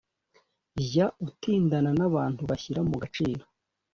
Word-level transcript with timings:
jya 0.89 1.07
utindana 1.27 1.91
n’abantu 1.99 2.41
bashyira 2.49 2.81
mu 2.89 2.95
gaciro. 3.01 3.43